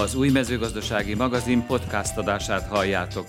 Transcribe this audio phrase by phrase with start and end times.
[0.00, 3.26] Az új mezőgazdasági magazin podcast adását halljátok.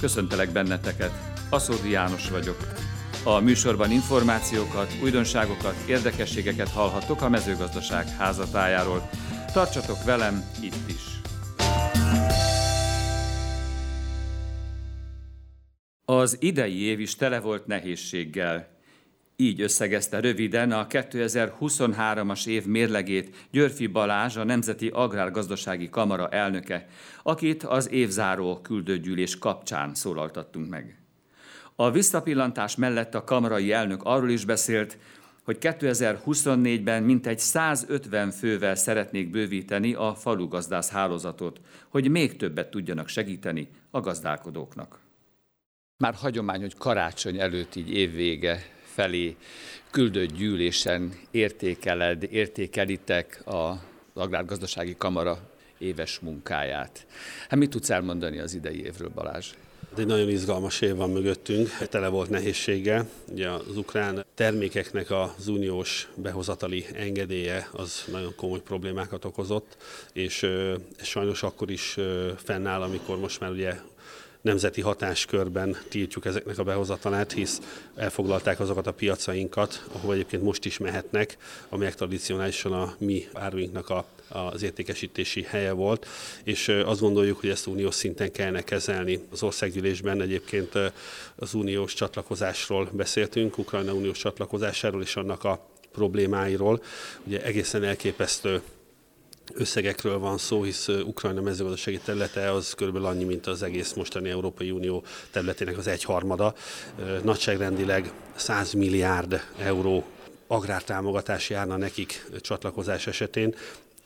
[0.00, 1.10] Köszöntelek benneteket,
[1.50, 2.56] Aszódi János vagyok.
[3.24, 9.10] A műsorban információkat, újdonságokat, érdekességeket hallhattok a mezőgazdaság házatájáról.
[9.52, 11.02] Tartsatok velem itt is!
[16.04, 18.73] Az idei év is tele volt nehézséggel.
[19.44, 26.86] Így összegezte röviden a 2023-as év mérlegét Györfi Balázs, a Nemzeti Agrárgazdasági Kamara elnöke,
[27.22, 30.98] akit az évzáró küldőgyűlés kapcsán szólaltattunk meg.
[31.76, 34.98] A visszapillantás mellett a kamarai elnök arról is beszélt,
[35.44, 43.68] hogy 2024-ben mintegy 150 fővel szeretnék bővíteni a falugazdász hálózatot, hogy még többet tudjanak segíteni
[43.90, 44.98] a gazdálkodóknak.
[45.96, 49.36] Már hagyomány, hogy karácsony előtt így évvége felé
[49.90, 53.76] küldött gyűlésen értékeled, értékelitek az
[54.14, 55.38] Agrárgazdasági Kamara
[55.78, 57.06] éves munkáját.
[57.48, 59.46] Hát mit tudsz elmondani az idei évről, Balázs?
[59.96, 63.08] Egy nagyon izgalmas év van mögöttünk, tele volt nehézséggel.
[63.32, 69.76] Ugye az ukrán termékeknek az uniós behozatali engedélye az nagyon komoly problémákat okozott,
[70.12, 70.42] és
[70.96, 71.96] ez sajnos akkor is
[72.36, 73.74] fennáll, amikor most már ugye
[74.44, 77.60] nemzeti hatáskörben tiltjuk ezeknek a behozatalát, hisz
[77.94, 81.36] elfoglalták azokat a piacainkat, ahol egyébként most is mehetnek,
[81.68, 86.06] amelyek tradicionálisan a mi áruinknak a az értékesítési helye volt,
[86.44, 89.20] és azt gondoljuk, hogy ezt uniós szinten kellene kezelni.
[89.32, 90.72] Az országgyűlésben egyébként
[91.34, 96.82] az uniós csatlakozásról beszéltünk, Ukrajna uniós csatlakozásáról és annak a problémáiról.
[97.24, 98.62] Ugye egészen elképesztő
[99.52, 104.70] összegekről van szó, hisz Ukrajna mezőgazdasági területe az körülbelül annyi, mint az egész mostani Európai
[104.70, 106.54] Unió területének az egyharmada.
[107.22, 110.04] Nagyságrendileg 100 milliárd euró
[110.46, 113.54] agrártámogatás járna nekik csatlakozás esetén,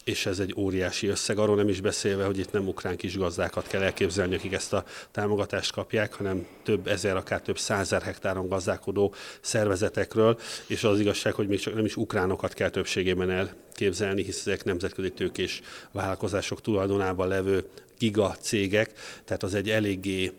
[0.08, 3.66] és ez egy óriási összeg, arról nem is beszélve, hogy itt nem ukrán kis gazdákat
[3.66, 9.14] kell elképzelni, akik ezt a támogatást kapják, hanem több ezer, akár több százer hektáron gazdálkodó
[9.40, 14.64] szervezetekről, és az igazság, hogy még csak nem is ukránokat kell többségében elképzelni, hisz ezek
[14.64, 15.60] nemzetközi tőkés
[15.92, 17.64] vállalkozások tulajdonában levő
[17.98, 18.92] giga cégek,
[19.24, 20.32] tehát az egy eléggé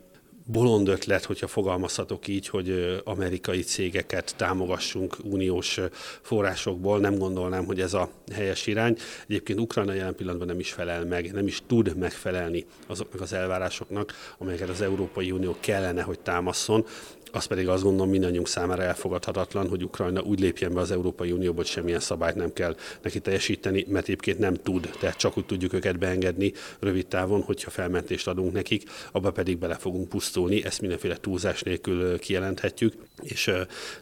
[0.51, 5.79] bolond ötlet, hogyha fogalmazhatok így, hogy amerikai cégeket támogassunk uniós
[6.21, 6.99] forrásokból.
[6.99, 8.97] Nem gondolnám, hogy ez a helyes irány.
[9.27, 14.13] Egyébként Ukrajna jelen pillanatban nem is felel meg, nem is tud megfelelni azoknak az elvárásoknak,
[14.37, 16.85] amelyeket az Európai Unió kellene, hogy támaszon.
[17.31, 21.57] Az pedig azt gondolom mindannyiunk számára elfogadhatatlan, hogy Ukrajna úgy lépjen be az Európai Unióba,
[21.57, 25.73] hogy semmilyen szabályt nem kell neki teljesíteni, mert egyébként nem tud, tehát csak úgy tudjuk
[25.73, 31.17] őket beengedni rövid távon, hogyha felmentést adunk nekik, abba pedig bele fogunk pusztulni, ezt mindenféle
[31.21, 33.51] túlzás nélkül kijelenthetjük, és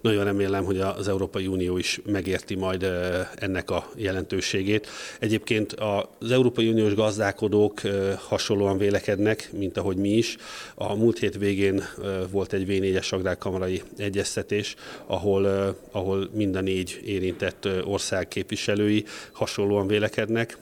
[0.01, 2.87] nagyon remélem, hogy az Európai Unió is megérti majd
[3.35, 4.87] ennek a jelentőségét.
[5.19, 7.81] Egyébként az Európai Uniós gazdálkodók
[8.17, 10.37] hasonlóan vélekednek, mint ahogy mi is.
[10.75, 11.83] A múlt hét végén
[12.31, 20.57] volt egy V4-es agrárkamarai egyeztetés, ahol, ahol mind a négy érintett ország képviselői hasonlóan vélekednek,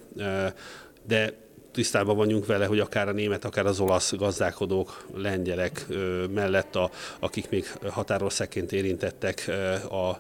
[1.08, 1.34] de
[1.72, 5.86] tisztában vagyunk vele, hogy akár a német, akár az olasz gazdálkodók, lengyelek
[6.34, 9.52] mellett, a, akik még határországként érintettek
[9.90, 10.20] a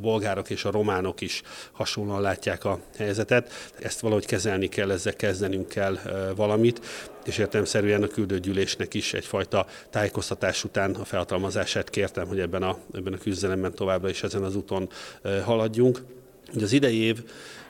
[0.00, 1.42] bolgárok és a románok is
[1.72, 3.52] hasonlóan látják a helyzetet.
[3.78, 5.98] Ezt valahogy kezelni kell, ezzel kezdenünk kell
[6.36, 6.80] valamit,
[7.24, 13.12] és értelmszerűen a küldőgyűlésnek is egyfajta tájékoztatás után a felhatalmazását kértem, hogy ebben a, ebben
[13.12, 14.88] a küzdelemben továbbra is ezen az úton
[15.44, 16.02] haladjunk.
[16.54, 17.22] Ugye az idei év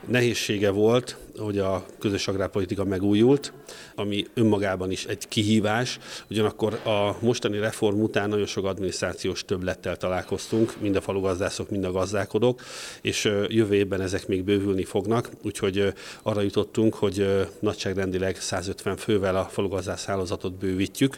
[0.06, 3.52] nehézsége volt, hogy a közös agrárpolitika megújult,
[3.94, 5.98] ami önmagában is egy kihívás,
[6.30, 11.92] ugyanakkor a mostani reform után nagyon sok adminisztrációs többlettel találkoztunk, mind a falugazdászok, mind a
[11.92, 12.62] gazdálkodók,
[13.00, 19.44] és jövő évben ezek még bővülni fognak, úgyhogy arra jutottunk, hogy nagyságrendileg 150 fővel a
[19.44, 21.16] falugazdász hálózatot bővítjük,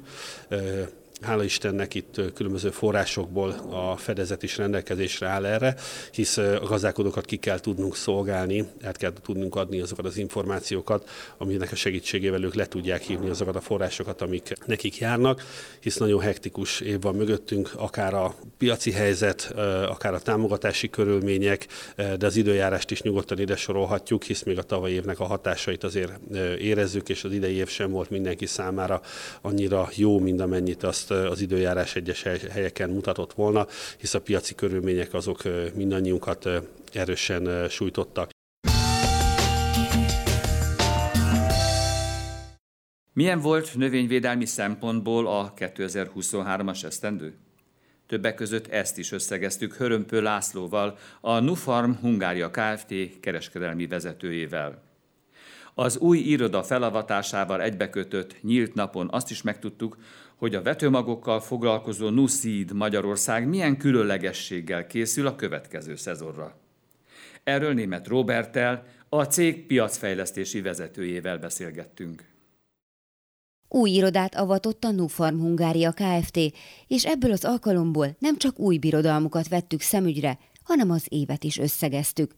[1.22, 5.74] hála Istennek itt különböző forrásokból a fedezet is rendelkezésre áll erre,
[6.12, 11.08] hisz a gazdálkodókat ki kell tudnunk szolgálni, át kell tudnunk adni azokat az információkat,
[11.38, 15.42] aminek a segítségével ők le tudják hívni azokat a forrásokat, amik nekik járnak,
[15.80, 19.52] hisz nagyon hektikus év van mögöttünk, akár a piaci helyzet,
[19.88, 21.66] akár a támogatási körülmények,
[22.18, 26.12] de az időjárást is nyugodtan ide sorolhatjuk, hisz még a tavalyi évnek a hatásait azért
[26.58, 29.00] érezzük, és az idei év sem volt mindenki számára
[29.40, 33.66] annyira jó, mint amennyit azt az időjárás egyes helyeken mutatott volna,
[33.98, 35.42] hisz a piaci körülmények azok
[35.74, 36.48] mindannyiunkat
[36.92, 38.30] erősen sújtottak.
[43.14, 47.34] Milyen volt növényvédelmi szempontból a 2023-as esztendő?
[48.06, 53.20] Többek között ezt is összegeztük Hörömpő Lászlóval, a Nufarm Hungária Kft.
[53.20, 54.91] kereskedelmi vezetőjével.
[55.74, 59.96] Az új iroda felavatásával egybekötött nyílt napon azt is megtudtuk,
[60.36, 66.56] hogy a vetőmagokkal foglalkozó Nuszíd Magyarország milyen különlegességgel készül a következő szezonra.
[67.44, 72.24] Erről német Robertel, a cég piacfejlesztési vezetőjével beszélgettünk.
[73.68, 76.38] Új irodát avatott a Nufarm Hungária Kft.,
[76.86, 82.32] és ebből az alkalomból nem csak új birodalmukat vettük szemügyre, hanem az évet is összegeztük.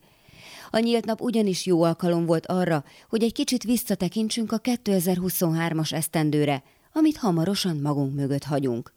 [0.75, 6.63] A nyílt nap ugyanis jó alkalom volt arra, hogy egy kicsit visszatekintsünk a 2023-as esztendőre,
[6.93, 8.93] amit hamarosan magunk mögött hagyunk.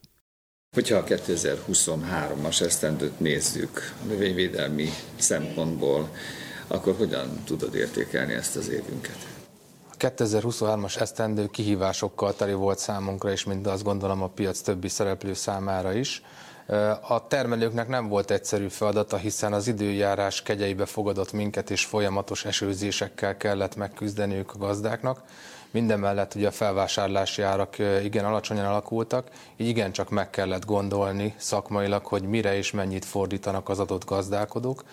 [0.76, 6.10] Hogyha a 2023-as esztendőt nézzük növényvédelmi szempontból,
[6.68, 9.28] akkor hogyan tudod értékelni ezt az évünket?
[10.00, 15.94] 2023-as esztendő kihívásokkal teli volt számunkra is, mint azt gondolom a piac többi szereplő számára
[15.94, 16.22] is.
[17.08, 23.38] A termelőknek nem volt egyszerű feladata, hiszen az időjárás kegyeibe fogadott minket, és folyamatos esőzésekkel
[23.38, 25.22] kellett megküzdeniük a gazdáknak.
[25.72, 32.06] Mindemellett ugye a felvásárlási árak igen alacsonyan alakultak, így igen csak meg kellett gondolni szakmailag,
[32.06, 34.84] hogy mire és mennyit fordítanak az adott gazdálkodók.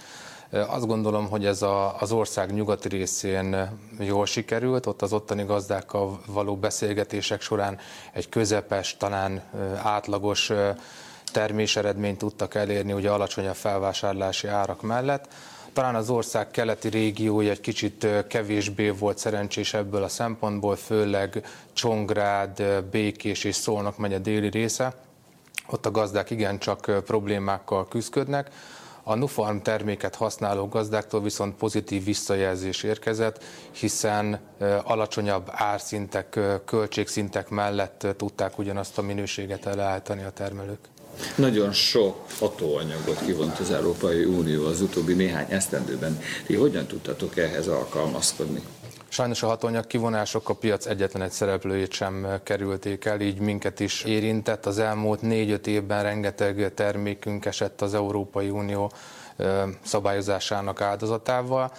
[0.51, 6.21] Azt gondolom, hogy ez a, az ország nyugati részén jól sikerült, ott az ottani gazdákkal
[6.27, 7.79] való beszélgetések során
[8.13, 9.43] egy közepes, talán
[9.83, 10.53] átlagos
[11.35, 15.29] terméseredményt tudtak elérni, ugye alacsony a felvásárlási árak mellett.
[15.73, 22.63] Talán az ország keleti régiója egy kicsit kevésbé volt szerencsés ebből a szempontból, főleg Csongrád,
[22.91, 24.95] Békés és Szolnok megy a déli része.
[25.67, 28.51] Ott a gazdák igencsak problémákkal küzdködnek.
[29.03, 34.41] A Nufarm terméket használó gazdáktól viszont pozitív visszajelzés érkezett, hiszen
[34.85, 40.94] alacsonyabb árszintek, költségszintek mellett tudták ugyanazt a minőséget elállítani a termelők.
[41.35, 46.21] Nagyon sok hatóanyagot kivont az Európai Unió az utóbbi néhány esztendőben.
[46.47, 48.63] Ti hogyan tudtatok ehhez alkalmazkodni?
[49.09, 54.03] Sajnos a hatóanyag kivonások a piac egyetlen egy szereplőjét sem kerülték el, így minket is
[54.03, 54.67] érintett.
[54.67, 58.93] Az elmúlt négy-öt évben rengeteg termékünk esett az Európai Unió
[59.83, 61.73] szabályozásának áldozatával,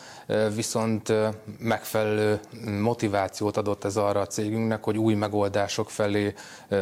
[0.56, 1.14] viszont
[1.60, 2.40] megfelelő
[2.82, 6.34] motivációt adott ez arra a cégünknek, hogy új megoldások felé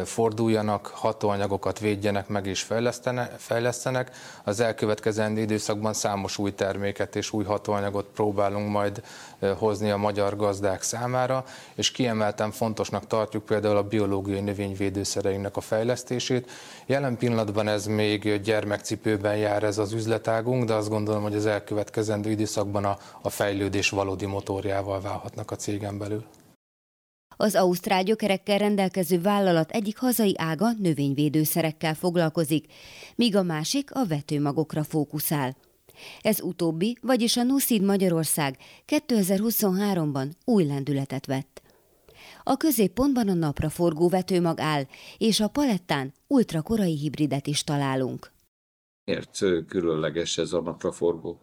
[0.04, 2.66] forduljanak, hatóanyagokat védjenek meg és
[3.36, 4.10] fejlesztenek.
[4.44, 9.02] Az elkövetkezendő időszakban számos új terméket és új hatóanyagot próbálunk majd
[9.50, 11.44] hozni a magyar gazdák számára,
[11.74, 16.50] és kiemelten fontosnak tartjuk például a biológiai növényvédőszereinek a fejlesztését.
[16.86, 22.30] Jelen pillanatban ez még gyermekcipőben jár ez az üzletágunk, de azt gondolom, hogy az elkövetkezendő
[22.30, 26.24] időszakban a, a fejlődés valódi motorjával válhatnak a cégen belül.
[27.36, 32.72] Az ausztrál gyökerekkel rendelkező vállalat egyik hazai ága növényvédőszerekkel foglalkozik,
[33.14, 35.56] míg a másik a vetőmagokra fókuszál.
[36.20, 38.56] Ez utóbbi, vagyis a Nuszid Magyarország
[38.86, 41.62] 2023-ban új lendületet vett.
[42.42, 44.82] A középpontban a napra forgó vetőmag áll,
[45.18, 48.32] és a palettán ultrakorai hibridet is találunk.
[49.04, 49.38] Miért
[49.68, 51.40] különleges ez a napraforgó?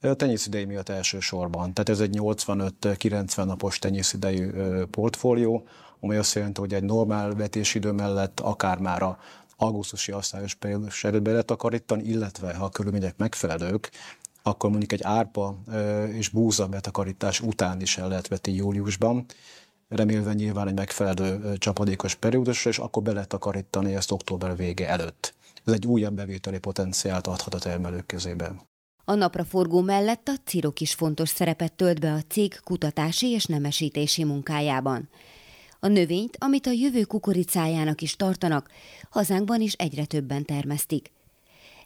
[0.00, 1.74] A tenyészidei miatt elsősorban.
[1.74, 4.50] Tehát ez egy 85-90 napos tenyészidejű
[4.90, 5.66] portfólió,
[6.00, 9.18] amely azt jelenti, hogy egy normál vetésidő mellett akár már a
[9.60, 13.90] augusztusi asszályos periódus előtt be lehet takarítani, illetve ha a körülmények megfelelők,
[14.42, 15.58] akkor mondjuk egy árpa
[16.12, 19.26] és búza betakarítás után is el lehet vetni júliusban,
[19.88, 25.34] remélve nyilván egy megfelelő csapadékos periódusra, és akkor be lehet takarítani ezt október vége előtt.
[25.64, 28.52] Ez egy újabb bevételi potenciált adhat a termelők kezébe.
[29.04, 34.24] A napraforgó mellett a cirok is fontos szerepet tölt be a cég kutatási és nemesítési
[34.24, 35.08] munkájában.
[35.82, 38.70] A növényt, amit a jövő kukoricájának is tartanak,
[39.10, 41.10] hazánkban is egyre többen termesztik.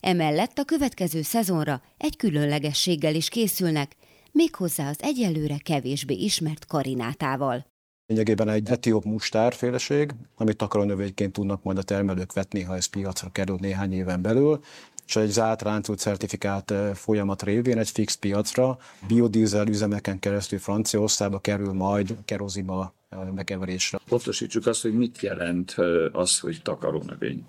[0.00, 3.96] Emellett a következő szezonra egy különlegességgel is készülnek,
[4.32, 7.66] méghozzá az egyelőre kevésbé ismert karinátával.
[8.06, 13.56] Lényegében egy etióp mustárféleség, amit takarónövényként tudnak majd a termelők vetni, ha ez piacra kerül
[13.60, 14.60] néhány éven belül,
[15.06, 21.38] és egy zárt láncú certifikált eh, folyamat révén egy fix piacra biodízel üzemeken keresztül Franciaországba
[21.38, 22.92] kerül majd kerozima
[23.34, 23.98] megkeverésre.
[24.08, 25.74] Pontosítsuk azt, hogy mit jelent
[26.12, 27.44] az, hogy takarónövény.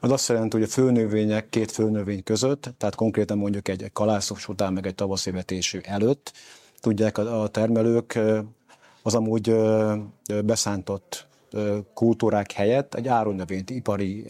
[0.00, 4.72] Az azt jelenti, hogy a főnövények két főnövény között, tehát konkrétan mondjuk egy kalászos után,
[4.72, 6.32] meg egy tavaszi vetésű előtt,
[6.80, 8.18] tudják a termelők
[9.02, 9.54] az amúgy
[10.44, 11.26] beszántott
[11.94, 14.26] kultúrák helyett egy árunövényt, ipari,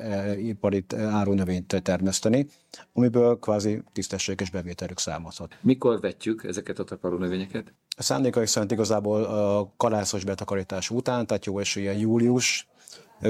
[0.49, 2.47] ipari árunövényt termeszteni,
[2.93, 5.57] amiből kvázi tisztességes bevételük számozhat.
[5.61, 7.73] Mikor vetjük ezeket a takarónövényeket?
[7.99, 12.67] A szándékai szerint igazából a kalászos betakarítás után, tehát jó esélye július,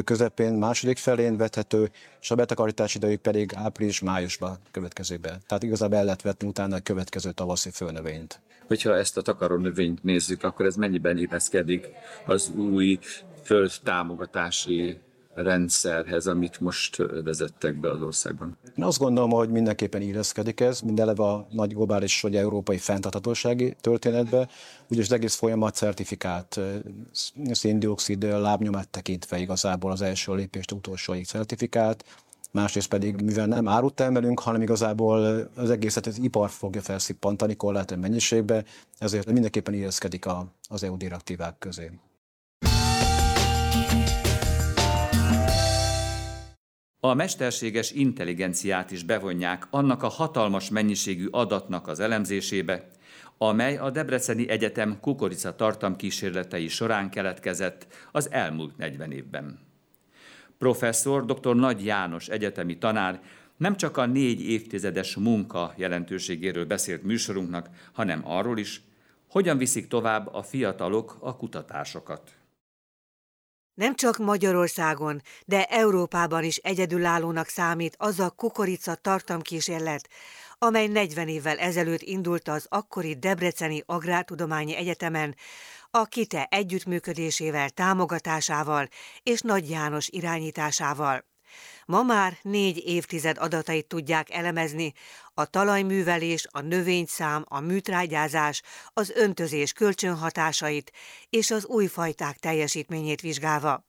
[0.05, 5.39] közepén, második felén vethető, és a betakarítás idejük pedig április-májusban következik be.
[5.47, 8.41] Tehát igazából el lehet vetni utána a következő tavaszi fölnövényt.
[8.67, 11.89] Hogyha ezt a takaró növényt nézzük, akkor ez mennyiben illeszkedik
[12.27, 12.99] az új
[13.43, 14.99] földtámogatási
[15.37, 18.57] rendszerhez, amit most vezettek be az országban?
[18.76, 24.49] Én azt gondolom, hogy mindenképpen illeszkedik ez, eleve a nagy globális vagy európai fenntarthatósági történetbe,
[24.88, 26.61] úgyis az egész folyamat certifikált,
[27.50, 32.05] széndiokszid lábnyomát tekintve igazából az első lépést utolsóig certifikált,
[32.50, 38.00] másrészt pedig, mivel nem árut termelünk, hanem igazából az egészet az ipar fogja felszippantani korlátolt
[38.00, 38.64] mennyiségbe,
[38.99, 40.25] ezért mindenképpen illeszkedik
[40.69, 41.90] az EU direktívák közé.
[47.00, 52.88] A mesterséges intelligenciát is bevonják annak a hatalmas mennyiségű adatnak az elemzésébe,
[53.38, 59.59] amely a Debreceni Egyetem kukorica tartamkísérletei során keletkezett az elmúlt 40 évben.
[60.59, 61.55] Professzor dr.
[61.55, 63.23] Nagy János egyetemi tanár
[63.57, 68.83] nem csak a négy évtizedes munka jelentőségéről beszélt műsorunknak, hanem arról is,
[69.29, 72.37] hogyan viszik tovább a fiatalok a kutatásokat.
[73.76, 80.09] Nem csak Magyarországon, de Európában is egyedülállónak számít az a kukorica tartamkísérlet,
[80.59, 85.37] amely 40 évvel ezelőtt indult az akkori Debreceni Agrártudományi Egyetemen,
[85.90, 88.88] a KITE együttműködésével, támogatásával
[89.23, 91.25] és Nagy János irányításával.
[91.87, 94.92] Ma már négy évtized adatait tudják elemezni,
[95.38, 98.62] a talajművelés, a növényszám, a műtrágyázás,
[98.93, 100.93] az öntözés kölcsönhatásait
[101.31, 103.85] és az új fajták teljesítményét vizsgálva.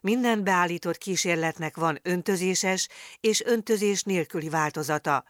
[0.00, 2.88] Minden beállított kísérletnek van öntözéses
[3.20, 5.24] és öntözés nélküli változata.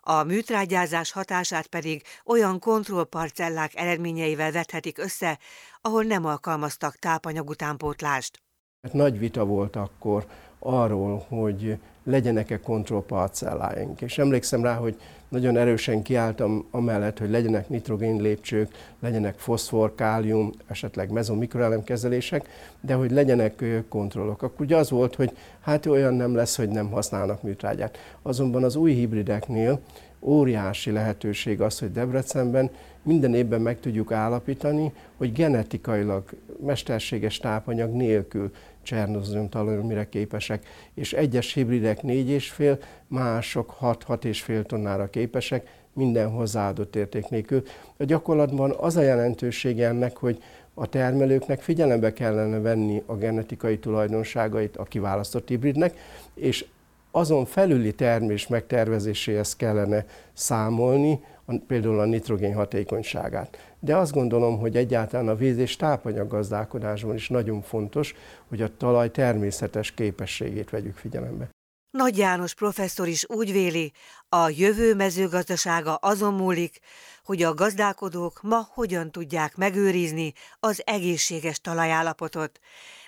[0.00, 5.38] A műtrágyázás hatását pedig olyan kontrollparcellák eredményeivel vethetik össze,
[5.80, 8.42] ahol nem alkalmaztak tápanyagutánpótlást.
[8.82, 10.26] Hát nagy vita volt akkor
[10.58, 14.00] arról, hogy legyenek-e kontrollparcelláink.
[14.00, 14.96] És emlékszem rá, hogy
[15.28, 22.48] nagyon erősen kiálltam amellett, hogy legyenek nitrogén lépcsők, legyenek foszfor, kálium, esetleg mezomikroelemkezelések,
[22.80, 24.42] de hogy legyenek kontrollok.
[24.42, 27.98] Akkor ugye az volt, hogy hát olyan nem lesz, hogy nem használnak műtrágyát.
[28.22, 29.80] Azonban az új hibrideknél
[30.20, 32.70] óriási lehetőség az, hogy Debrecenben
[33.02, 36.24] minden évben meg tudjuk állapítani, hogy genetikailag
[36.60, 38.50] mesterséges tápanyag nélkül
[38.84, 47.62] csernozom talajmire képesek, és egyes hibridek 4,5, mások 6-6,5 tonnára képesek, minden hozzáadott érték nélkül.
[47.96, 50.42] A gyakorlatban az a jelentősége ennek, hogy
[50.74, 55.98] a termelőknek figyelembe kellene venni a genetikai tulajdonságait a kiválasztott hibridnek,
[56.34, 56.64] és
[57.10, 61.20] azon felüli termés megtervezéséhez kellene számolni,
[61.66, 63.74] például a nitrogén hatékonyságát.
[63.80, 68.14] De azt gondolom, hogy egyáltalán a víz és tápanyaggazdálkodásban is nagyon fontos,
[68.48, 71.48] hogy a talaj természetes képességét vegyük figyelembe.
[71.90, 73.92] Nagy János professzor is úgy véli,
[74.28, 76.78] a jövő mezőgazdasága azon múlik,
[77.24, 82.58] hogy a gazdálkodók ma hogyan tudják megőrizni az egészséges talajállapotot,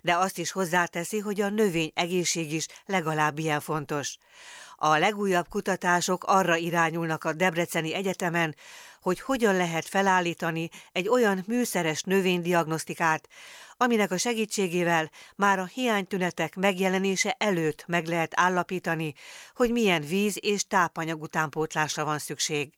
[0.03, 4.19] de azt is hozzáteszi, hogy a növény egészség is legalább ilyen fontos.
[4.77, 8.55] A legújabb kutatások arra irányulnak a Debreceni Egyetemen,
[9.01, 13.29] hogy hogyan lehet felállítani egy olyan műszeres növénydiagnosztikát,
[13.77, 19.15] aminek a segítségével már a hiánytünetek megjelenése előtt meg lehet állapítani,
[19.55, 22.73] hogy milyen víz és tápanyag utánpótlásra van szükség.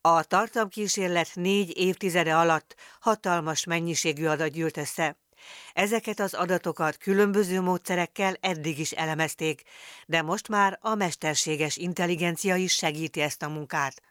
[0.00, 5.16] A tartamkísérlet négy évtizede alatt hatalmas mennyiségű adat gyűlt össze.
[5.72, 9.62] Ezeket az adatokat különböző módszerekkel eddig is elemezték,
[10.06, 14.02] de most már a mesterséges intelligencia is segíti ezt a munkát.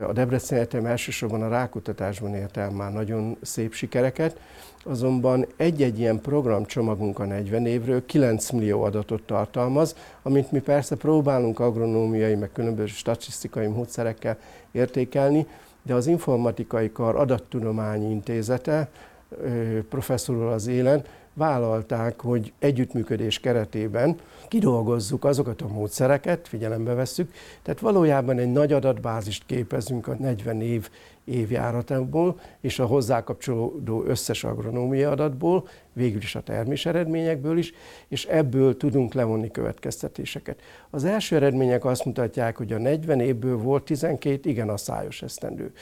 [0.00, 4.40] A Debrecen Egyetem elsősorban a rákutatásban ért el már nagyon szép sikereket,
[4.84, 11.58] azonban egy-egy ilyen programcsomagunk a 40 évről 9 millió adatot tartalmaz, amit mi persze próbálunk
[11.58, 14.38] agronómiai, meg különböző statisztikai módszerekkel
[14.72, 15.46] értékelni,
[15.82, 18.88] de az Informatikai Kar Adattudományi Intézete
[19.88, 24.16] professzorul az élen vállalták, hogy együttműködés keretében
[24.48, 27.32] kidolgozzuk azokat a módszereket, figyelembe vesszük,
[27.62, 30.88] tehát valójában egy nagy adatbázist képezünk a 40 év
[31.24, 37.72] évjáratából és a hozzá kapcsolódó összes agronómia adatból, végül is a termés eredményekből is,
[38.08, 40.60] és ebből tudunk levonni következtetéseket.
[40.90, 45.72] Az első eredmények azt mutatják, hogy a 40 évből volt 12 igen asszályos esztendő.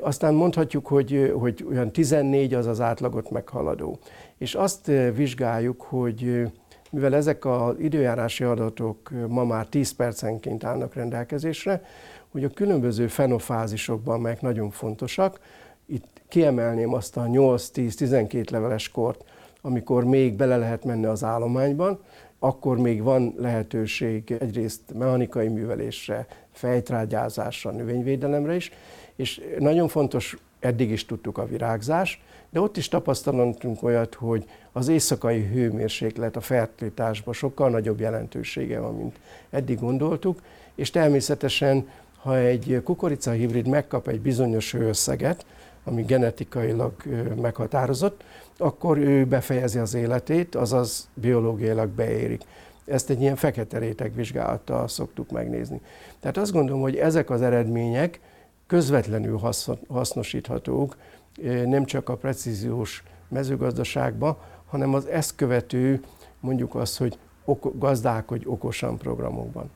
[0.00, 3.98] Aztán mondhatjuk, hogy, hogy olyan 14 az az átlagot meghaladó.
[4.38, 6.48] És azt vizsgáljuk, hogy
[6.90, 11.82] mivel ezek az időjárási adatok ma már 10 percenként állnak rendelkezésre,
[12.28, 15.40] hogy a különböző fenofázisokban, melyek nagyon fontosak,
[15.86, 19.24] itt kiemelném azt a 8-10-12 leveles kort,
[19.60, 22.00] amikor még bele lehet menni az állományban,
[22.38, 28.70] akkor még van lehetőség egyrészt mechanikai művelésre, fejtrágyázásra, növényvédelemre is,
[29.20, 34.88] és nagyon fontos, eddig is tudtuk a virágzás, de ott is tapasztalunk olyat, hogy az
[34.88, 39.16] éjszakai hőmérséklet a fertilitásban sokkal nagyobb jelentősége van, mint
[39.50, 40.42] eddig gondoltuk,
[40.74, 45.46] és természetesen, ha egy kukoricahibrid megkap egy bizonyos hőösszeget,
[45.84, 46.92] ami genetikailag
[47.40, 48.24] meghatározott,
[48.56, 52.42] akkor ő befejezi az életét, azaz biológiailag beérik.
[52.84, 55.80] Ezt egy ilyen fekete réteg vizsgálattal szoktuk megnézni.
[56.20, 58.20] Tehát azt gondolom, hogy ezek az eredmények
[58.70, 59.40] közvetlenül
[59.88, 60.96] hasznosíthatók
[61.64, 66.00] nem csak a precíziós mezőgazdaságba, hanem az ezt követő,
[66.40, 67.18] mondjuk azt, hogy
[67.74, 69.70] gazdálkodj okosan programokban.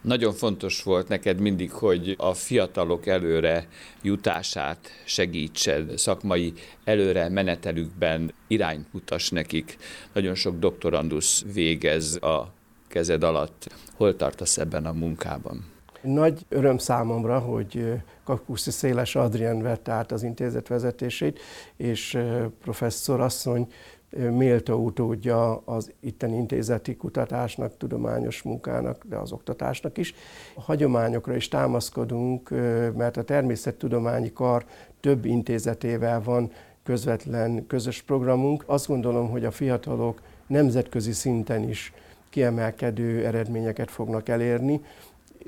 [0.00, 3.68] Nagyon fontos volt neked mindig, hogy a fiatalok előre
[4.02, 6.52] jutását segítsed, szakmai
[6.84, 9.76] előre menetelükben irányt mutass nekik.
[10.12, 12.52] Nagyon sok doktorandusz végez a
[12.88, 13.68] kezed alatt.
[13.96, 15.75] Hol tartasz ebben a munkában?
[16.00, 21.38] Nagy öröm számomra, hogy Kakuszi Széles Adrián vette át az intézet vezetését,
[21.76, 22.18] és
[22.62, 23.68] professzor asszony
[24.10, 30.14] méltó utódja az itten intézeti kutatásnak, tudományos munkának, de az oktatásnak is.
[30.54, 32.50] A hagyományokra is támaszkodunk,
[32.96, 34.64] mert a természettudományi kar
[35.00, 36.50] több intézetével van
[36.82, 38.64] közvetlen közös programunk.
[38.66, 41.92] Azt gondolom, hogy a fiatalok nemzetközi szinten is
[42.30, 44.80] kiemelkedő eredményeket fognak elérni,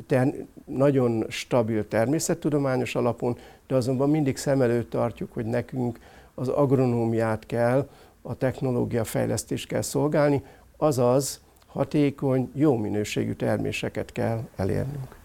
[0.06, 5.98] ter- nagyon stabil természettudományos alapon, de azonban mindig szem előtt tartjuk, hogy nekünk
[6.34, 7.88] az agronómiát kell,
[8.22, 10.42] a technológia fejlesztést kell szolgálni,
[10.76, 15.16] azaz hatékony, jó minőségű terméseket kell elérnünk.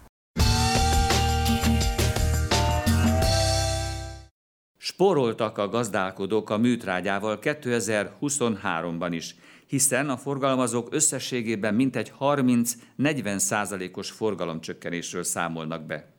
[4.76, 15.22] Sporoltak a gazdálkodók a műtrágyával 2023-ban is, hiszen a forgalmazók összességében mintegy 30-40 százalékos forgalomcsökkenésről
[15.22, 16.12] számolnak be.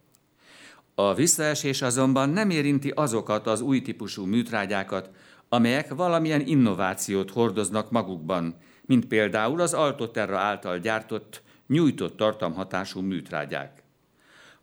[0.95, 5.09] A visszaesés azonban nem érinti azokat az új típusú műtrágyákat,
[5.49, 13.83] amelyek valamilyen innovációt hordoznak magukban, mint például az Altoterra által gyártott, nyújtott tartamhatású műtrágyák.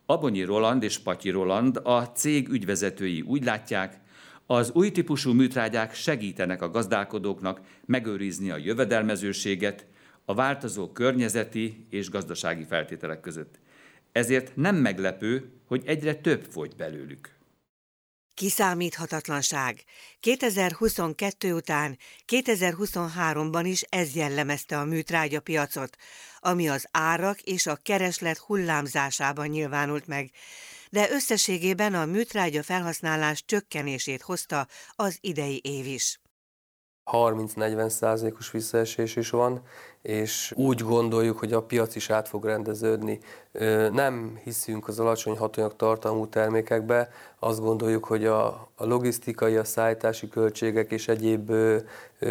[0.05, 4.01] Abonyi Roland és Patyi Roland, a cég ügyvezetői úgy látják,
[4.45, 9.85] az új típusú műtrágyák segítenek a gazdálkodóknak megőrizni a jövedelmezőséget
[10.25, 13.59] a változó környezeti és gazdasági feltételek között.
[14.11, 17.33] Ezért nem meglepő, hogy egyre több fogy belőlük.
[18.33, 19.83] Kiszámíthatatlanság.
[20.19, 25.97] 2022 után 2023-ban is ez jellemezte a műtrágya piacot,
[26.39, 30.31] ami az árak és a kereslet hullámzásában nyilvánult meg,
[30.93, 36.21] de összességében a műtrágya felhasználás csökkenését hozta az idei év is.
[37.11, 39.63] 30-40 százalékos visszaesés is van,
[40.03, 43.19] és úgy gondoljuk, hogy a piac is át fog rendeződni.
[43.91, 50.29] Nem hiszünk az alacsony hatóanyag tartalmú termékekbe, azt gondoljuk, hogy a, a logisztikai, a szállítási
[50.29, 51.51] költségek és egyéb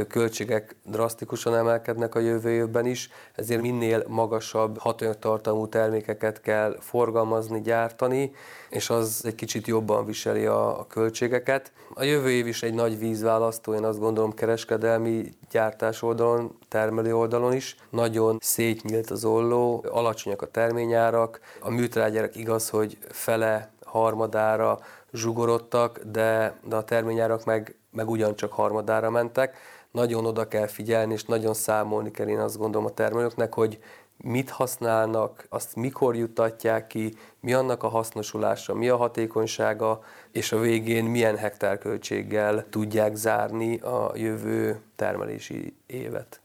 [0.09, 7.61] költségek drasztikusan emelkednek a jövő évben is, ezért minél magasabb hatóanyag tartalmú termékeket kell forgalmazni,
[7.61, 8.33] gyártani,
[8.71, 11.73] és az egy kicsit jobban viseli a, a költségeket.
[11.95, 17.53] A jövő év is egy nagy vízválasztó, én azt gondolom kereskedelmi gyártás oldalon, termelő oldalon
[17.53, 17.77] is.
[17.91, 24.79] Nagyon szétnyílt az olló, alacsonyak a terményárak, a műtrágyárak igaz, hogy fele, harmadára
[25.13, 29.57] zsugorodtak, de, de a terményárak meg, meg ugyancsak harmadára mentek.
[29.91, 33.79] Nagyon oda kell figyelni, és nagyon számolni kell én azt gondolom a termelőknek, hogy
[34.23, 40.59] mit használnak, azt mikor juttatják ki, mi annak a hasznosulása, mi a hatékonysága, és a
[40.59, 46.41] végén milyen hektárköltséggel tudják zárni a jövő termelési évet.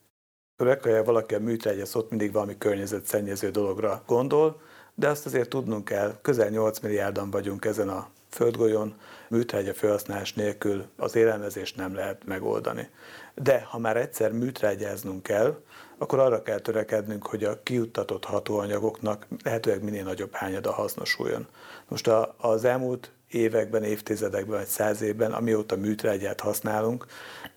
[0.57, 4.61] Legfeljebb valaki a műtrágya ott mindig valami környezetszennyező dologra gondol,
[4.95, 8.95] de azt azért tudnunk kell, közel 8 milliárdan vagyunk ezen a földgolyón,
[9.29, 12.89] műtrágya felhasználás nélkül az élelmezést nem lehet megoldani.
[13.35, 15.57] De ha már egyszer műtrágyáznunk kell,
[15.97, 21.47] akkor arra kell törekednünk, hogy a kiuttatott hatóanyagoknak lehetőleg minél nagyobb hányada hasznosuljon.
[21.87, 27.05] Most a, az elmúlt években, évtizedekben vagy száz évben, amióta műtrágyát használunk,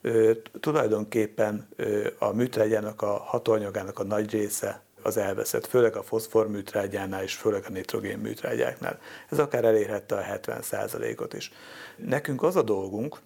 [0.00, 6.48] ö, tulajdonképpen ö, a műtrágyának a hatóanyagának a nagy része az elveszett, főleg a foszfor
[6.48, 8.98] műtrágyánál és főleg a nitrogén műtrágyáknál.
[9.30, 11.52] Ez akár elérhette a 70%-ot is.
[11.96, 13.18] Nekünk az a dolgunk,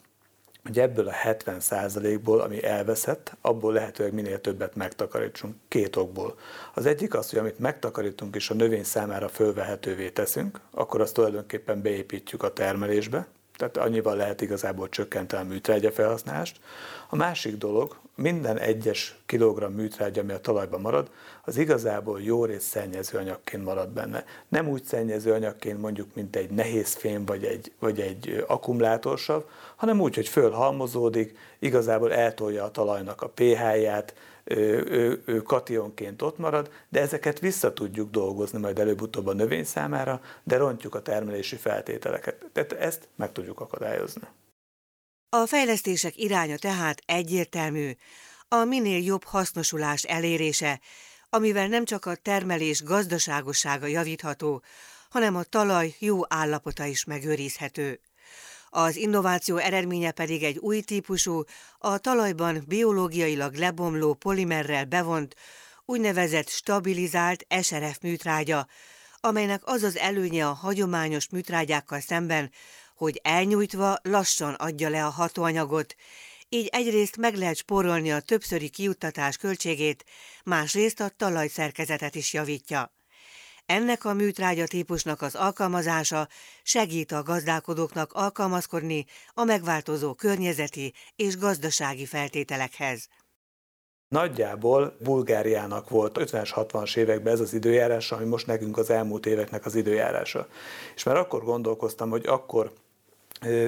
[0.64, 6.38] hogy ebből a 70%-ból, ami elveszett, abból lehetőleg minél többet megtakarítsunk két okból.
[6.74, 11.83] Az egyik az, hogy amit megtakarítunk és a növény számára fölvehetővé teszünk, akkor azt tulajdonképpen
[11.83, 13.27] beépítjük a termelésbe,
[13.70, 16.61] Tehát annyival lehet igazából csökkenteni a műtrágya felhasználást.
[17.09, 21.11] A másik dolog, minden egyes kilogramm műtrágya, ami a talajban marad,
[21.44, 24.24] az igazából jó rész szennyező anyagként marad benne.
[24.48, 29.42] Nem úgy szennyező anyagként mondjuk, mint egy nehéz fém vagy egy, vagy egy akkumulátorsav,
[29.77, 36.70] hanem úgy, hogy fölhalmozódik, igazából eltolja a talajnak a pH-ját, ő, ő kationként ott marad,
[36.88, 42.44] de ezeket vissza tudjuk dolgozni majd előbb-utóbb a növény számára, de rontjuk a termelési feltételeket.
[42.52, 44.22] Tehát ezt meg tudjuk akadályozni.
[45.28, 47.92] A fejlesztések iránya tehát egyértelmű,
[48.48, 50.80] a minél jobb hasznosulás elérése,
[51.30, 54.62] amivel nem csak a termelés gazdaságossága javítható,
[55.11, 58.00] hanem a talaj jó állapota is megőrizhető.
[58.76, 61.42] Az innováció eredménye pedig egy új típusú,
[61.78, 65.34] a talajban biológiailag lebomló polimerrel bevont,
[65.84, 68.66] úgynevezett stabilizált SRF műtrágya,
[69.20, 72.50] amelynek az az előnye a hagyományos műtrágyákkal szemben,
[72.96, 75.94] hogy elnyújtva lassan adja le a hatóanyagot,
[76.48, 80.04] így egyrészt meg lehet spórolni a többszöri kijuttatás költségét,
[80.44, 82.92] másrészt a talajszerkezetet is javítja.
[83.66, 86.29] Ennek a műtrágya típusnak az alkalmazása
[86.62, 93.09] segít a gazdálkodóknak alkalmazkodni a megváltozó környezeti és gazdasági feltételekhez.
[94.09, 99.64] Nagyjából Bulgáriának volt 50-es, 60-as években ez az időjárása, ami most nekünk az elmúlt éveknek
[99.64, 100.48] az időjárása.
[100.94, 102.72] És már akkor gondolkoztam, hogy akkor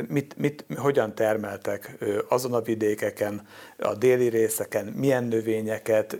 [0.08, 1.96] mit, mit, hogyan termeltek
[2.28, 3.46] azon a vidékeken,
[3.78, 6.18] a déli részeken, milyen növényeket,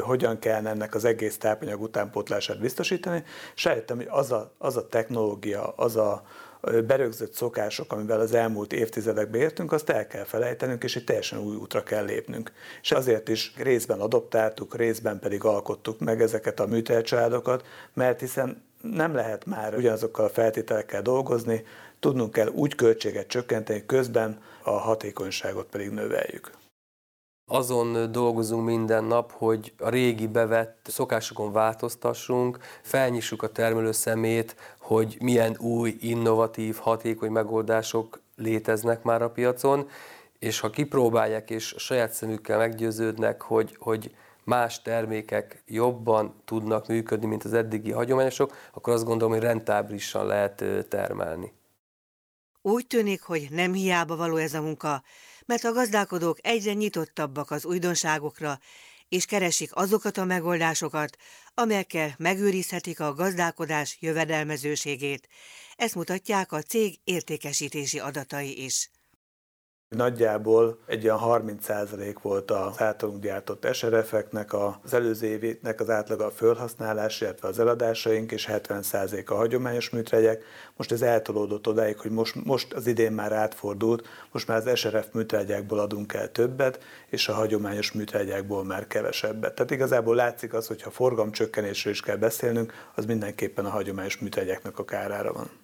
[0.00, 4.88] hogyan kell ennek az egész tápanyag utánpótlását biztosítani, és rájöttem, hogy az a, az a
[4.88, 6.22] technológia, az a
[6.86, 11.56] berögzött szokások, amivel az elmúlt évtizedekbe értünk, azt el kell felejtenünk, és egy teljesen új
[11.56, 12.52] útra kell lépnünk.
[12.82, 19.14] És azért is részben adoptáltuk, részben pedig alkottuk meg ezeket a műtellcsaládokat, mert hiszen nem
[19.14, 21.64] lehet már ugyanazokkal a feltételekkel dolgozni,
[22.02, 26.50] tudnunk kell úgy költséget csökkenteni, közben a hatékonyságot pedig növeljük.
[27.50, 35.16] Azon dolgozunk minden nap, hogy a régi bevett szokásokon változtassunk, felnyissuk a termelő szemét, hogy
[35.20, 39.88] milyen új, innovatív, hatékony megoldások léteznek már a piacon,
[40.38, 47.44] és ha kipróbálják és saját szemükkel meggyőződnek, hogy, hogy más termékek jobban tudnak működni, mint
[47.44, 51.52] az eddigi hagyományosok, akkor azt gondolom, hogy rentábilisan lehet termelni.
[52.62, 55.02] Úgy tűnik, hogy nem hiába való ez a munka,
[55.46, 58.58] mert a gazdálkodók egyre nyitottabbak az újdonságokra,
[59.08, 61.16] és keresik azokat a megoldásokat,
[61.54, 65.28] amelyekkel megőrizhetik a gazdálkodás jövedelmezőségét.
[65.76, 68.90] Ezt mutatják a cég értékesítési adatai is.
[69.92, 76.30] Nagyjából egy olyan 30% volt az általunk gyártott SRF-eknek, az előző évnek az átlaga a
[76.30, 80.44] fölhasználás, illetve az eladásaink, és 70% a hagyományos műtrágyák.
[80.76, 85.06] Most ez eltolódott odáig, hogy most, most az idén már átfordult, most már az SRF
[85.12, 86.78] műtrágyákból adunk el többet,
[87.08, 89.54] és a hagyományos műtrágyákból már kevesebbet.
[89.54, 94.78] Tehát igazából látszik az, hogy ha forgamcsökkenésről is kell beszélnünk, az mindenképpen a hagyományos műtrágyáknak
[94.78, 95.61] a kárára van.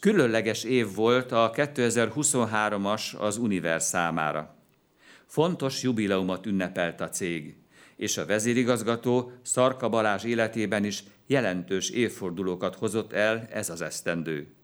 [0.00, 4.54] Különleges év volt a 2023-as az Univer számára.
[5.26, 7.54] Fontos jubileumot ünnepelt a cég,
[7.96, 14.54] és a vezérigazgató Szarka Balázs életében is jelentős évfordulókat hozott el ez az esztendő.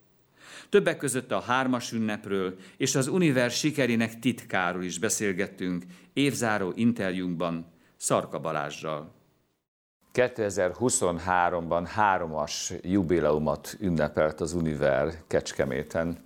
[0.68, 8.40] Többek között a hármas ünnepről és az Univer sikerének titkáról is beszélgettünk évzáró interjúnkban Szarka
[8.40, 9.14] Balázsral.
[10.16, 16.18] 2023-ban háromas jubileumot ünnepelt az Univer Kecskeméten.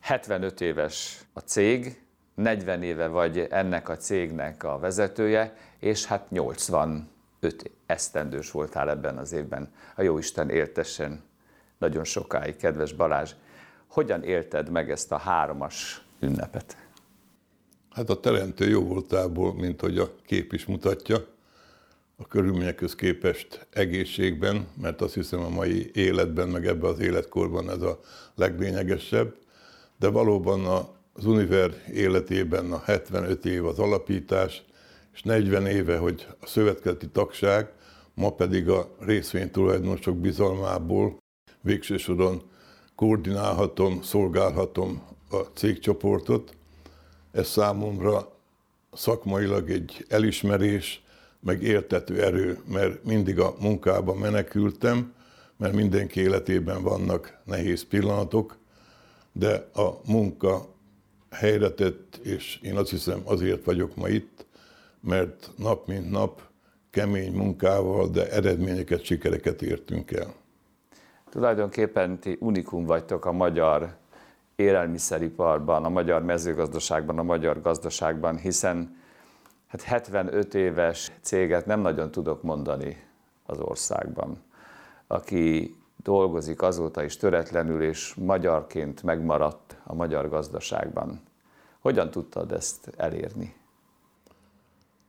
[0.00, 2.02] 75 éves a cég,
[2.34, 7.06] 40 éve vagy ennek a cégnek a vezetője, és hát 85
[7.86, 9.72] esztendős voltál ebben az évben.
[9.96, 11.22] A Jóisten éltessen
[11.78, 13.32] nagyon sokáig, kedves Balázs.
[13.86, 16.76] Hogyan élted meg ezt a háromas ünnepet?
[17.90, 21.34] Hát a teremtő jó voltából, mint hogy a kép is mutatja,
[22.16, 27.82] a körülményekhez képest egészségben, mert azt hiszem a mai életben, meg ebben az életkorban ez
[27.82, 28.00] a
[28.34, 29.34] leglényegesebb,
[29.98, 34.62] de valóban az Univer életében a 75 év az alapítás,
[35.14, 37.72] és 40 éve, hogy a szövetkezeti tagság,
[38.14, 41.18] ma pedig a részvénytulajdonosok bizalmából
[41.60, 42.42] végső soron
[42.94, 46.54] koordinálhatom, szolgálhatom a cégcsoportot.
[47.32, 48.32] Ez számomra
[48.92, 51.04] szakmailag egy elismerés,
[51.46, 55.14] meg értető erő, mert mindig a munkába menekültem,
[55.56, 58.56] mert mindenki életében vannak nehéz pillanatok,
[59.32, 60.66] de a munka
[61.30, 64.46] helyre tett, és én azt hiszem azért vagyok ma itt,
[65.00, 66.42] mert nap mint nap
[66.90, 70.34] kemény munkával, de eredményeket, sikereket értünk el.
[71.30, 73.96] Tulajdonképpen ti unikum vagytok a magyar
[74.56, 79.04] élelmiszeriparban, a magyar mezőgazdaságban, a magyar gazdaságban, hiszen
[79.66, 83.04] hát 75 éves céget nem nagyon tudok mondani
[83.46, 84.42] az országban,
[85.06, 91.20] aki dolgozik azóta is töretlenül, és magyarként megmaradt a magyar gazdaságban.
[91.80, 93.54] Hogyan tudtad ezt elérni?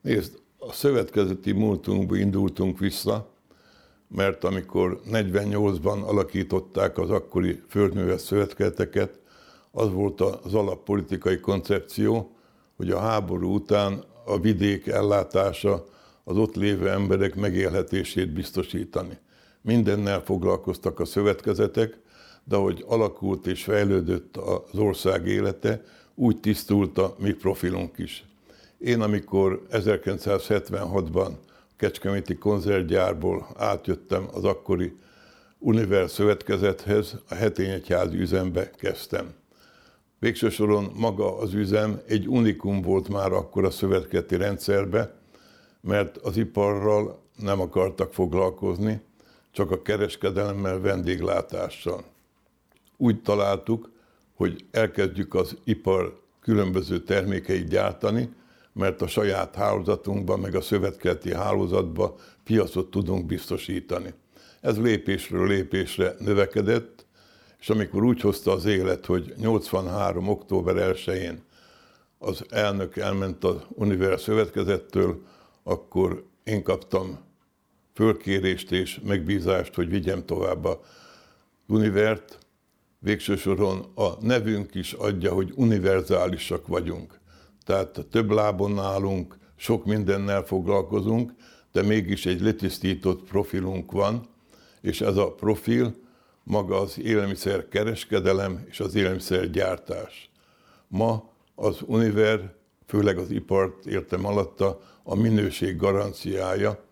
[0.01, 3.27] Nézd, a szövetkezeti múltunkba indultunk vissza,
[4.07, 9.19] mert amikor 48-ban alakították az akkori földműves szövetkezeteket,
[9.71, 12.31] az volt az alappolitikai koncepció,
[12.75, 15.85] hogy a háború után a vidék ellátása
[16.23, 19.17] az ott lévő emberek megélhetését biztosítani.
[19.61, 21.97] Mindennel foglalkoztak a szövetkezetek,
[22.43, 25.83] de ahogy alakult és fejlődött az ország élete,
[26.15, 28.25] úgy tisztult a mi profilunk is.
[28.77, 31.31] Én, amikor 1976-ban
[31.77, 34.95] Kecskeméti konzervgyárból átjöttem az akkori
[35.59, 39.33] Univer szövetkezethez, a Hetényegyházi üzembe kezdtem.
[40.19, 45.15] Végső soron maga az üzem egy unikum volt már akkor a szövetkezeti rendszerbe,
[45.81, 49.01] mert az iparral nem akartak foglalkozni,
[49.51, 52.03] csak a kereskedelemmel, vendéglátással.
[52.97, 53.91] Úgy találtuk,
[54.33, 58.29] hogy elkezdjük az ipar különböző termékeit gyártani,
[58.73, 64.13] mert a saját hálózatunkban, meg a szövetkezeti hálózatban piacot tudunk biztosítani.
[64.61, 66.96] Ez lépésről lépésre növekedett,
[67.59, 70.27] és amikor úgy hozta az élet, hogy 83.
[70.27, 71.43] október 1-én
[72.17, 75.21] az elnök elment az Univers szövetkezettől,
[75.63, 77.19] akkor én kaptam
[77.93, 80.81] fölkérést és megbízást, hogy vigyem tovább a
[81.67, 82.37] Univert.
[82.99, 87.19] Végső soron a nevünk is adja, hogy univerzálisak vagyunk.
[87.65, 91.33] Tehát több lábon állunk, sok mindennel foglalkozunk,
[91.71, 94.27] de mégis egy letisztított profilunk van,
[94.81, 95.95] és ez a profil
[96.47, 100.29] maga az élelmiszer kereskedelem és az élelmiszer gyártás.
[100.87, 102.53] Ma az Univer,
[102.85, 106.83] főleg az ipart értem alatta, a minőség garanciája,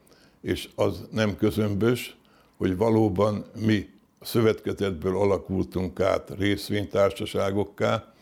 [0.42, 2.18] és az nem közömbös,
[2.58, 3.90] hogy valóban mi
[4.22, 8.14] szövetkezetből alakultunk át részvénytársaságokká,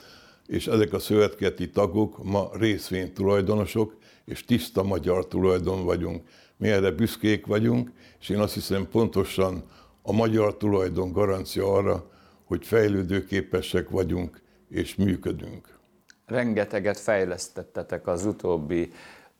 [0.47, 6.27] és ezek a szövetkezeti tagok ma részvénytulajdonosok, és tiszta magyar tulajdon vagyunk.
[6.57, 9.63] Mi erre büszkék vagyunk, és én azt hiszem pontosan
[10.03, 12.11] a magyar tulajdon garancia arra,
[12.43, 15.77] hogy fejlődőképesek vagyunk és működünk.
[16.25, 18.91] Rengeteget fejlesztettetek az utóbbi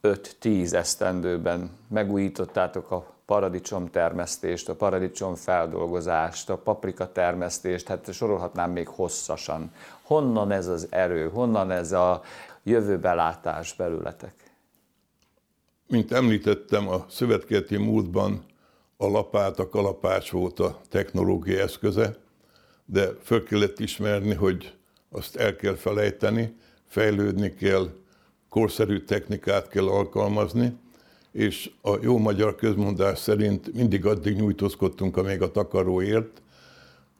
[0.02, 8.88] 5-10 esztendőben, megújítottátok a paradicsom termesztést, a paradicsom feldolgozást, a paprika termesztést, hát sorolhatnám még
[8.88, 9.72] hosszasan.
[10.02, 12.22] Honnan ez az erő, honnan ez a
[12.64, 14.34] jövőbelátás belületek?
[15.88, 18.44] Mint említettem, a szövetkezeti múltban
[18.98, 22.18] a lapát, a kalapács volt a technológia eszköze,
[22.86, 24.74] de föl kellett ismerni, hogy
[25.12, 26.56] azt el kell felejteni,
[26.88, 27.88] fejlődni kell,
[28.50, 30.78] korszerű technikát kell alkalmazni,
[31.32, 36.42] és a jó magyar közmondás szerint mindig addig nyújtózkodtunk, amíg a takaróért,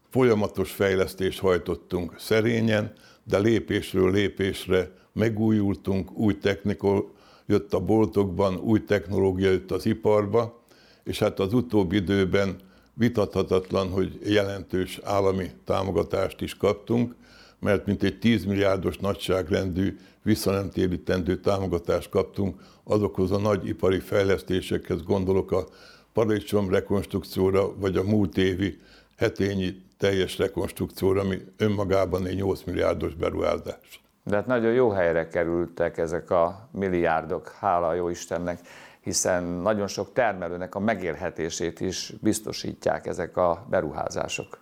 [0.10, 2.92] folyamatos fejlesztést hajtottunk szerényen,
[3.24, 7.12] de lépésről lépésre megújultunk, új technika
[7.46, 10.63] jött a boltokban, új technológia jött az iparba,
[11.04, 12.56] és hát az utóbbi időben
[12.94, 17.16] vitathatatlan, hogy jelentős állami támogatást is kaptunk,
[17.60, 25.52] mert mint egy 10 milliárdos nagyságrendű visszanemtérítendő támogatást kaptunk azokhoz a nagy ipari fejlesztésekhez, gondolok
[25.52, 25.66] a
[26.14, 28.80] paradicsom rekonstrukcióra, vagy a múlt évi
[29.18, 34.02] hetényi teljes rekonstrukcióra, ami önmagában egy 8 milliárdos beruházás.
[34.24, 38.60] De hát nagyon jó helyre kerültek ezek a milliárdok, hála jó Istennek,
[39.04, 44.58] hiszen nagyon sok termelőnek a megélhetését is biztosítják ezek a beruházások.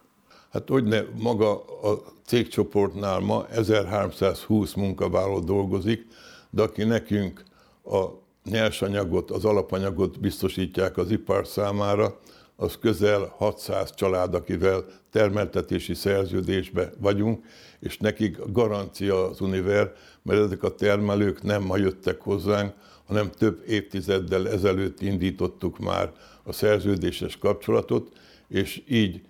[0.51, 6.07] Hát hogy ne, maga a cégcsoportnál ma 1320 munkavállaló dolgozik,
[6.49, 7.43] de aki nekünk
[7.83, 8.05] a
[8.43, 12.19] nyersanyagot, az alapanyagot biztosítják az ipar számára,
[12.55, 17.45] az közel 600 család, akivel termeltetési szerződésbe vagyunk,
[17.79, 22.73] és nekik garancia az Univer, mert ezek a termelők nem ma jöttek hozzánk,
[23.11, 28.11] hanem több évtizeddel ezelőtt indítottuk már a szerződéses kapcsolatot,
[28.47, 29.21] és így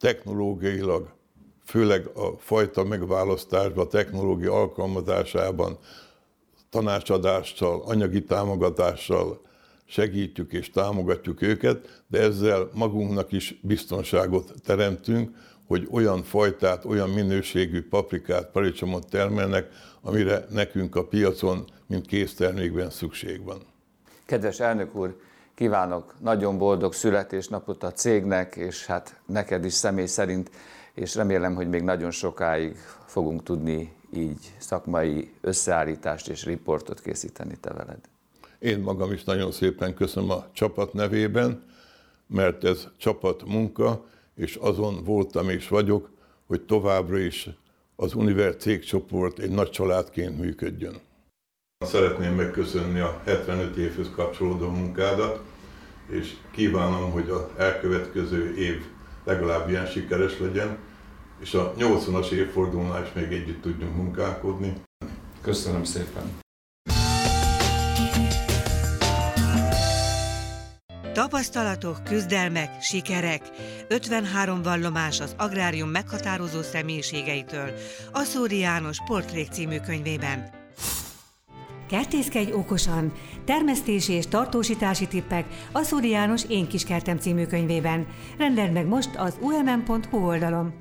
[0.00, 1.12] technológiailag,
[1.64, 5.78] főleg a fajta megválasztásban, a technológia alkalmazásában
[6.70, 9.40] tanácsadással, anyagi támogatással
[9.84, 15.36] segítjük és támogatjuk őket, de ezzel magunknak is biztonságot teremtünk,
[15.68, 19.68] hogy olyan fajtát, olyan minőségű paprikát, paradicsomot termelnek,
[20.00, 23.58] amire nekünk a piacon, mint késztermékben szükség van.
[24.26, 25.16] Kedves elnök úr,
[25.58, 30.50] Kívánok nagyon boldog születésnapot a cégnek, és hát neked is személy szerint,
[30.94, 32.76] és remélem, hogy még nagyon sokáig
[33.06, 37.98] fogunk tudni így szakmai összeállítást és riportot készíteni te veled.
[38.58, 41.64] Én magam is nagyon szépen köszönöm a csapat nevében,
[42.26, 44.04] mert ez csapat munka,
[44.38, 46.10] és azon voltam és vagyok,
[46.46, 47.48] hogy továbbra is
[47.96, 51.00] az Univer cégcsoport egy nagy családként működjön.
[51.86, 55.42] Szeretném megköszönni a 75 évhöz kapcsolódó munkádat,
[56.10, 58.84] és kívánom, hogy az elkövetkező év
[59.24, 60.78] legalább ilyen sikeres legyen,
[61.40, 64.72] és a 80-as évfordulónál is még együtt tudjunk munkálkodni.
[65.40, 66.47] Köszönöm szépen!
[71.18, 73.42] Tapasztalatok, küzdelmek, sikerek.
[73.88, 77.72] 53 vallomás az agrárium meghatározó személyiségeitől.
[78.12, 80.50] Aszóri János Portrék című könyvében.
[81.88, 83.12] Kertészkedj okosan!
[83.44, 88.06] Termesztési és tartósítási tippek a Szóri János Én kis kertem című könyvében.
[88.38, 90.74] Rendeld meg most az umm.hu oldalon.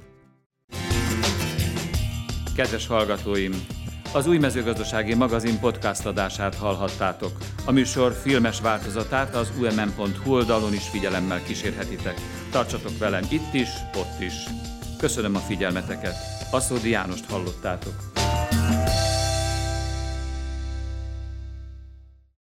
[2.56, 3.77] Kedves hallgatóim!
[4.14, 7.32] Az új mezőgazdasági magazin podcast adását hallhattátok.
[7.66, 12.22] A műsor filmes változatát az umm.hu oldalon is figyelemmel kísérhetitek.
[12.52, 14.34] Tartsatok velem itt is, ott is.
[14.98, 16.16] Köszönöm a figyelmeteket.
[16.52, 18.27] Aszódi Jánost hallottátok.